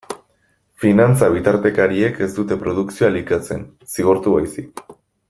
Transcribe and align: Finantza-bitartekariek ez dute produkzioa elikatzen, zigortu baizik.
Finantza-bitartekariek 0.83 2.17
ez 2.29 2.31
dute 2.39 2.57
produkzioa 2.65 3.13
elikatzen, 3.15 3.63
zigortu 3.97 4.35
baizik. 4.39 4.83